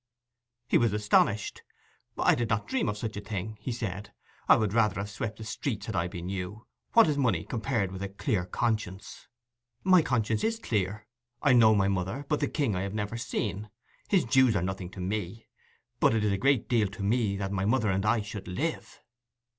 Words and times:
He 0.67 0.79
was 0.79 0.93
astonished. 0.93 1.61
'I 2.17 2.33
did 2.33 2.49
not 2.49 2.65
dream 2.67 2.89
of 2.89 2.97
such 2.97 3.15
a 3.17 3.21
thing,' 3.21 3.59
he 3.61 3.71
said. 3.71 4.11
'I 4.49 4.55
would 4.55 4.73
rather 4.73 4.95
have 4.95 5.11
swept 5.11 5.37
the 5.37 5.43
streets, 5.43 5.85
had 5.85 5.95
I 5.95 6.07
been 6.07 6.27
you. 6.27 6.65
What 6.93 7.07
is 7.07 7.19
money 7.19 7.43
compared 7.45 7.91
with 7.91 8.01
a 8.01 8.09
clear 8.09 8.45
conscience?' 8.47 9.27
'My 9.83 10.01
conscience 10.01 10.43
is 10.43 10.57
clear. 10.57 11.05
I 11.43 11.53
know 11.53 11.75
my 11.75 11.87
mother, 11.87 12.25
but 12.29 12.39
the 12.39 12.47
king 12.47 12.75
I 12.75 12.81
have 12.81 12.95
never 12.95 13.15
seen. 13.15 13.69
His 14.09 14.25
dues 14.25 14.55
are 14.55 14.63
nothing 14.63 14.89
to 14.89 14.99
me. 14.99 15.45
But 15.99 16.15
it 16.15 16.23
is 16.23 16.31
a 16.31 16.37
great 16.39 16.67
deal 16.67 16.87
to 16.87 17.03
me 17.03 17.37
that 17.37 17.51
my 17.51 17.65
mother 17.65 17.91
and 17.91 18.03
I 18.03 18.21
should 18.23 18.47
live. 18.47 19.03